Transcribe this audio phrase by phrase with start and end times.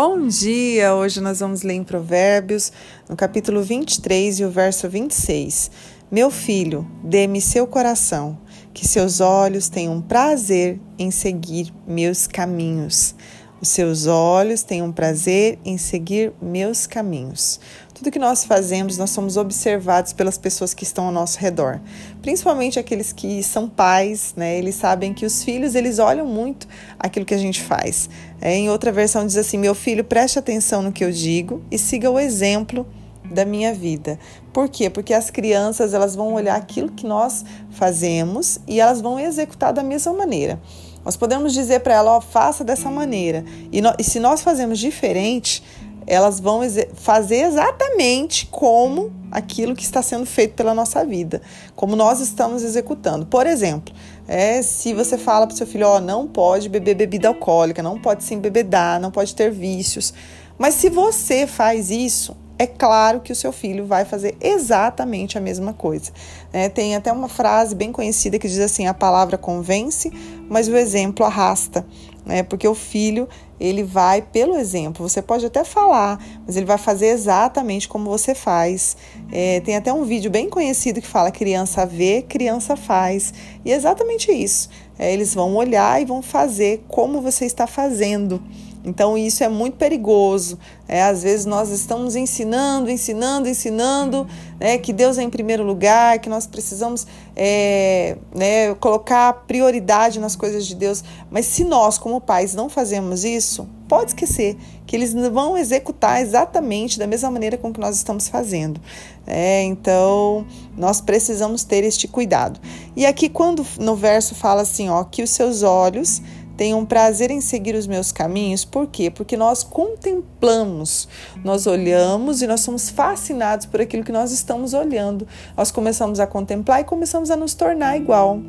[0.00, 0.94] Bom dia!
[0.94, 2.70] Hoje nós vamos ler em Provérbios,
[3.08, 5.72] no capítulo 23 e o verso 26.
[6.08, 8.38] Meu filho, dê-me seu coração,
[8.72, 13.12] que seus olhos tenham prazer em seguir meus caminhos.
[13.60, 17.58] Os seus olhos tenham prazer em seguir meus caminhos.
[17.98, 21.80] Tudo que nós fazemos, nós somos observados pelas pessoas que estão ao nosso redor,
[22.22, 24.56] principalmente aqueles que são pais, né?
[24.56, 28.08] Eles sabem que os filhos eles olham muito aquilo que a gente faz.
[28.40, 31.76] É, em outra versão diz assim: meu filho, preste atenção no que eu digo e
[31.76, 32.86] siga o exemplo
[33.24, 34.16] da minha vida.
[34.52, 34.88] Por quê?
[34.88, 39.82] Porque as crianças elas vão olhar aquilo que nós fazemos e elas vão executar da
[39.82, 40.60] mesma maneira.
[41.04, 43.44] Nós podemos dizer para ela, ó, faça dessa maneira.
[43.72, 45.64] E, no, e se nós fazemos diferente,
[46.08, 46.62] elas vão
[46.94, 51.42] fazer exatamente como aquilo que está sendo feito pela nossa vida,
[51.76, 53.26] como nós estamos executando.
[53.26, 53.94] Por exemplo,
[54.26, 58.24] é, se você fala para seu filho, ó, não pode beber bebida alcoólica, não pode
[58.24, 60.14] se embebedar, não pode ter vícios.
[60.56, 65.40] Mas se você faz isso, é claro que o seu filho vai fazer exatamente a
[65.40, 66.10] mesma coisa.
[66.52, 70.10] É, tem até uma frase bem conhecida que diz assim: a palavra convence,
[70.48, 71.86] mas o exemplo arrasta.
[72.26, 72.42] Né?
[72.42, 73.28] Porque o filho
[73.60, 75.08] ele vai pelo exemplo.
[75.08, 78.96] Você pode até falar, mas ele vai fazer exatamente como você faz.
[79.32, 83.32] É, tem até um vídeo bem conhecido que fala: criança vê, criança faz.
[83.64, 84.68] E é exatamente isso.
[84.98, 88.42] É, eles vão olhar e vão fazer como você está fazendo.
[88.84, 90.58] Então isso é muito perigoso.
[90.86, 94.26] É, às vezes nós estamos ensinando, ensinando, ensinando
[94.58, 100.34] né, que Deus é em primeiro lugar, que nós precisamos é, né, colocar prioridade nas
[100.34, 101.04] coisas de Deus.
[101.30, 106.98] Mas se nós, como pais, não fazemos isso, pode esquecer que eles vão executar exatamente
[106.98, 108.80] da mesma maneira com que nós estamos fazendo.
[109.26, 112.58] É, então nós precisamos ter este cuidado.
[112.96, 116.22] E aqui quando no verso fala assim, ó, que os seus olhos
[116.58, 118.64] tenham prazer em seguir os meus caminhos.
[118.64, 119.10] Por quê?
[119.10, 121.08] Porque nós contemplamos,
[121.44, 125.26] nós olhamos e nós somos fascinados por aquilo que nós estamos olhando.
[125.56, 128.40] Nós começamos a contemplar e começamos a nos tornar igual.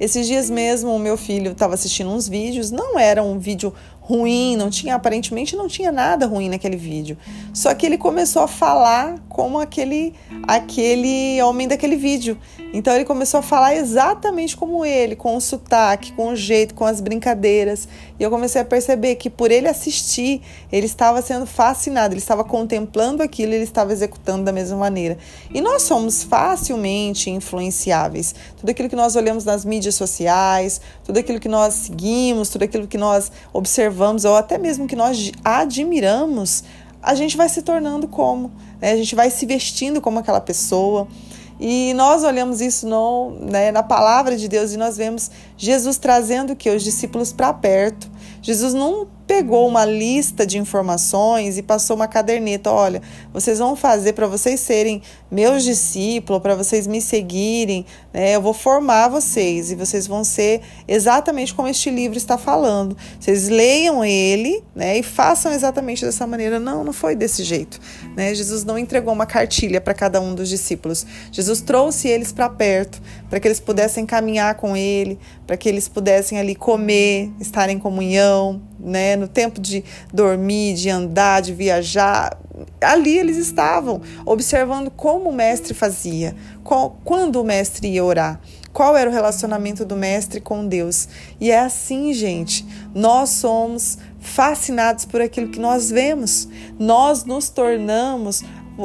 [0.00, 3.72] Esses dias mesmo, o meu filho estava assistindo uns vídeos, não era um vídeo
[4.10, 7.16] ruim, não tinha aparentemente não tinha nada ruim naquele vídeo.
[7.54, 12.36] Só que ele começou a falar como aquele aquele homem daquele vídeo.
[12.72, 16.84] Então ele começou a falar exatamente como ele, com o sotaque, com o jeito, com
[16.84, 17.88] as brincadeiras.
[18.18, 22.44] E eu comecei a perceber que por ele assistir, ele estava sendo fascinado, ele estava
[22.44, 25.18] contemplando aquilo, ele estava executando da mesma maneira.
[25.52, 28.34] E nós somos facilmente influenciáveis.
[28.56, 32.86] Tudo aquilo que nós olhamos nas mídias sociais, tudo aquilo que nós seguimos, tudo aquilo
[32.86, 36.64] que nós observamos observamos ou até mesmo que nós admiramos,
[37.02, 38.50] a gente vai se tornando como,
[38.80, 38.92] né?
[38.92, 41.06] a gente vai se vestindo como aquela pessoa.
[41.62, 45.30] E nós olhamos isso no, né, na palavra de Deus e nós vemos
[45.60, 48.10] Jesus trazendo que os discípulos para perto.
[48.40, 52.68] Jesus não pegou uma lista de informações e passou uma caderneta.
[52.68, 53.00] Olha,
[53.32, 55.00] vocês vão fazer para vocês serem
[55.30, 58.34] meus discípulos, para vocês me seguirem, né?
[58.34, 62.96] Eu vou formar vocês e vocês vão ser exatamente como este livro está falando.
[63.20, 64.98] Vocês leiam ele, né?
[64.98, 66.58] E façam exatamente dessa maneira.
[66.58, 67.78] Não, não foi desse jeito,
[68.16, 68.34] né?
[68.34, 71.06] Jesus não entregou uma cartilha para cada um dos discípulos.
[71.30, 75.88] Jesus trouxe eles para perto, para que eles pudessem caminhar com ele, para que eles
[75.88, 79.16] pudessem ali comer, estar em comunhão, né?
[79.16, 79.82] No tempo de
[80.14, 82.38] dormir, de andar, de viajar,
[82.80, 88.40] ali eles estavam observando como o mestre fazia, qual, quando o mestre ia orar,
[88.72, 91.08] qual era o relacionamento do mestre com Deus.
[91.40, 98.44] E é assim, gente, nós somos fascinados por aquilo que nós vemos, nós nos tornamos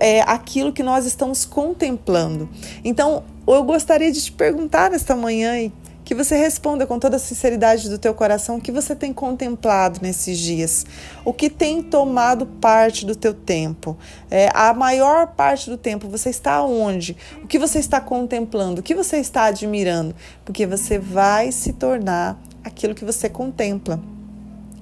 [0.00, 2.48] é, aquilo que nós estamos contemplando.
[2.82, 5.70] Então, eu gostaria de te perguntar nesta manhã e
[6.06, 9.98] que você responda com toda a sinceridade do teu coração o que você tem contemplado
[10.00, 10.86] nesses dias,
[11.24, 13.98] o que tem tomado parte do teu tempo.
[14.30, 17.16] É, a maior parte do tempo você está onde?
[17.42, 18.78] O que você está contemplando?
[18.80, 20.14] O que você está admirando?
[20.44, 24.00] Porque você vai se tornar aquilo que você contempla.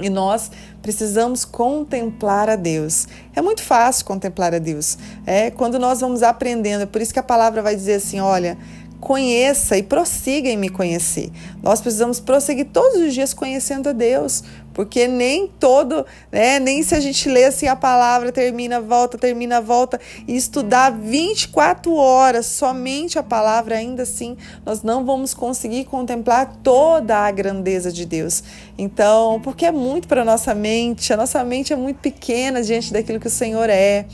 [0.00, 3.06] E nós precisamos contemplar a Deus.
[3.32, 4.98] É muito fácil contemplar a Deus.
[5.24, 6.82] É quando nós vamos aprendendo.
[6.82, 8.58] É por isso que a palavra vai dizer assim: olha,
[9.02, 11.28] conheça e prossiga em me conhecer.
[11.60, 16.94] Nós precisamos prosseguir todos os dias conhecendo a Deus, porque nem todo, né, nem se
[16.94, 23.18] a gente lê assim a palavra, termina, volta, termina, volta, e estudar 24 horas somente
[23.18, 28.44] a palavra, ainda assim, nós não vamos conseguir contemplar toda a grandeza de Deus.
[28.78, 33.18] Então, porque é muito para nossa mente, a nossa mente é muito pequena diante daquilo
[33.18, 34.06] que o Senhor é.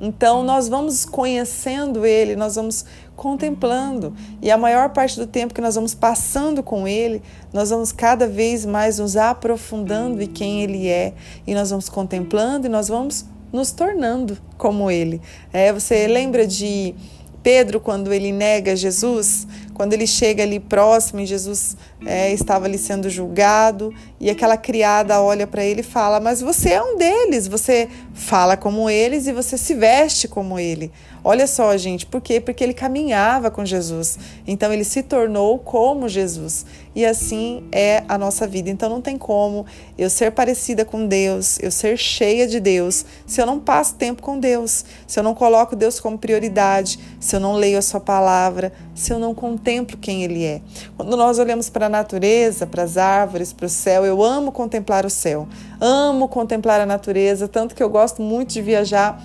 [0.00, 2.84] Então nós vamos conhecendo Ele, nós vamos
[3.16, 4.14] contemplando.
[4.40, 7.20] E a maior parte do tempo que nós vamos passando com Ele,
[7.52, 11.12] nós vamos cada vez mais nos aprofundando em quem Ele é.
[11.46, 15.20] E nós vamos contemplando e nós vamos nos tornando como Ele.
[15.52, 16.94] É, você lembra de
[17.42, 19.46] Pedro quando ele nega Jesus?
[19.78, 25.22] Quando ele chega ali próximo e Jesus é, estava ali sendo julgado, e aquela criada
[25.22, 29.32] olha para ele e fala: Mas você é um deles, você fala como eles e
[29.32, 30.90] você se veste como ele.
[31.22, 32.40] Olha só, gente, por quê?
[32.40, 34.18] Porque ele caminhava com Jesus.
[34.44, 36.66] Então ele se tornou como Jesus.
[36.98, 38.68] E assim é a nossa vida.
[38.68, 39.64] Então não tem como
[39.96, 44.20] eu ser parecida com Deus, eu ser cheia de Deus, se eu não passo tempo
[44.20, 48.00] com Deus, se eu não coloco Deus como prioridade, se eu não leio a sua
[48.00, 50.60] palavra, se eu não contemplo quem ele é.
[50.96, 55.06] Quando nós olhamos para a natureza, para as árvores, para o céu, eu amo contemplar
[55.06, 55.46] o céu.
[55.80, 59.22] Amo contemplar a natureza, tanto que eu gosto muito de viajar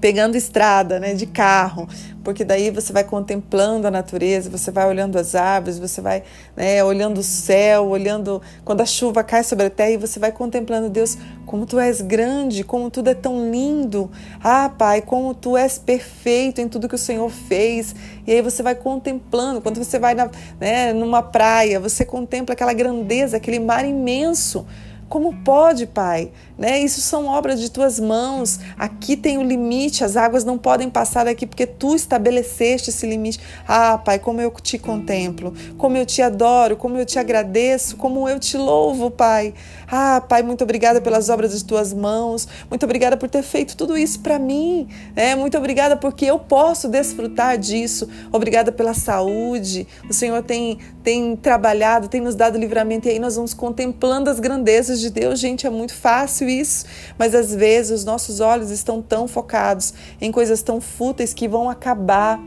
[0.00, 1.86] pegando estrada, né, de carro,
[2.22, 6.22] porque daí você vai contemplando a natureza, você vai olhando as árvores, você vai
[6.56, 10.30] né, olhando o céu, olhando quando a chuva cai sobre a terra e você vai
[10.30, 14.10] contemplando Deus, como tu és grande, como tudo é tão lindo.
[14.42, 17.94] Ah, Pai, como tu és perfeito em tudo que o Senhor fez.
[18.26, 20.30] E aí você vai contemplando, quando você vai na,
[20.60, 24.66] né, numa praia, você contempla aquela grandeza, aquele mar imenso.
[25.10, 26.30] Como pode, Pai?
[26.56, 26.78] Né?
[26.78, 28.60] Isso são obras de tuas mãos.
[28.78, 33.40] Aqui tem o limite, as águas não podem passar daqui porque tu estabeleceste esse limite.
[33.66, 38.28] Ah, Pai, como eu te contemplo, como eu te adoro, como eu te agradeço, como
[38.28, 39.52] eu te louvo, Pai.
[39.90, 42.46] Ah, Pai, muito obrigada pelas obras de tuas mãos.
[42.68, 44.86] Muito obrigada por ter feito tudo isso para mim.
[45.16, 48.08] É, muito obrigada porque eu posso desfrutar disso.
[48.30, 49.88] Obrigada pela saúde.
[50.08, 54.38] O Senhor tem, tem trabalhado, tem nos dado livramento e aí nós vamos contemplando as
[54.38, 56.84] grandezas de Deus, gente, é muito fácil isso,
[57.18, 61.68] mas às vezes os nossos olhos estão tão focados em coisas tão fúteis que vão
[61.68, 62.40] acabar.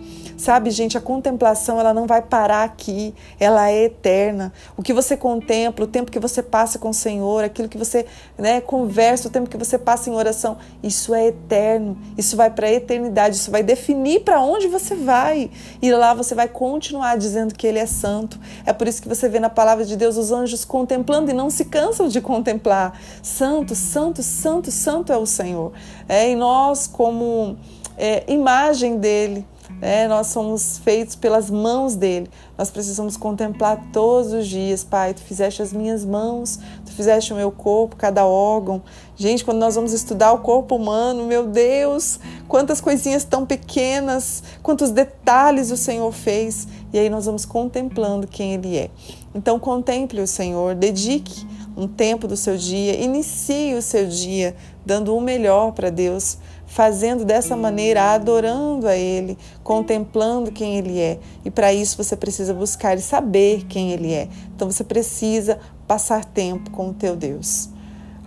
[0.43, 4.51] Sabe, gente, a contemplação ela não vai parar aqui, ela é eterna.
[4.75, 8.05] O que você contempla, o tempo que você passa com o Senhor, aquilo que você
[8.37, 11.97] né, conversa, o tempo que você passa em oração, isso é eterno.
[12.17, 15.49] Isso vai para a eternidade, isso vai definir para onde você vai.
[15.81, 18.37] E lá você vai continuar dizendo que Ele é santo.
[18.65, 21.49] É por isso que você vê na palavra de Deus os anjos contemplando e não
[21.49, 22.99] se cansam de contemplar.
[23.21, 25.71] Santo, santo, santo, santo é o Senhor.
[26.05, 27.55] É, e nós, como
[27.97, 29.47] é, imagem dele,
[29.83, 30.07] né?
[30.07, 32.29] Nós somos feitos pelas mãos dele.
[32.57, 35.13] Nós precisamos contemplar todos os dias, Pai.
[35.13, 38.81] Tu fizeste as minhas mãos, tu fizeste o meu corpo, cada órgão.
[39.17, 44.89] Gente, quando nós vamos estudar o corpo humano, meu Deus, quantas coisinhas tão pequenas, quantos
[44.89, 46.65] detalhes o Senhor fez.
[46.93, 48.89] E aí nós vamos contemplando quem Ele é.
[49.35, 51.45] Então, contemple o Senhor, dedique
[51.75, 56.37] um tempo do seu dia, inicie o seu dia dando o melhor para Deus
[56.73, 61.19] fazendo dessa maneira, adorando a Ele, contemplando quem Ele é.
[61.45, 64.27] E para isso você precisa buscar e saber quem Ele é.
[64.55, 67.69] Então você precisa passar tempo com o teu Deus.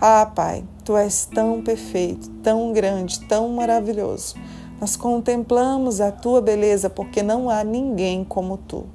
[0.00, 4.37] Ah, Pai, Tu és tão perfeito, tão grande, tão maravilhoso.
[4.81, 8.87] Nós contemplamos a Tua beleza porque não há ninguém como Tu.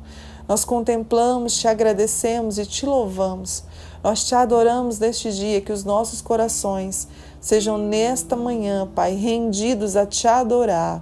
[0.51, 3.63] Nós contemplamos, te agradecemos e te louvamos.
[4.03, 7.07] Nós te adoramos neste dia, que os nossos corações
[7.39, 11.01] sejam nesta manhã, Pai, rendidos a te adorar.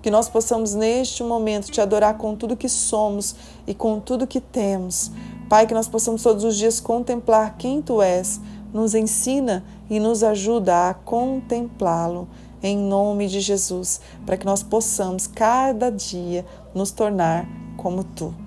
[0.00, 3.34] Que nós possamos neste momento te adorar com tudo que somos
[3.66, 5.10] e com tudo que temos.
[5.48, 8.40] Pai, que nós possamos todos os dias contemplar quem tu és.
[8.72, 12.28] Nos ensina e nos ajuda a contemplá-lo
[12.62, 17.44] em nome de Jesus, para que nós possamos cada dia nos tornar
[17.76, 18.43] como tu.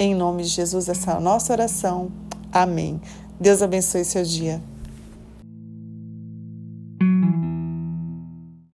[0.00, 2.12] Em nome de Jesus, essa é a nossa oração.
[2.52, 3.00] Amém.
[3.40, 4.62] Deus abençoe seu dia.